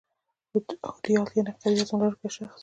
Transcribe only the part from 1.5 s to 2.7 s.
قوي عظم لرونکی شخص